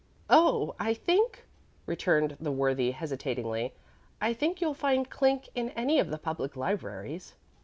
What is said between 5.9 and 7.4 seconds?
of the public libraries."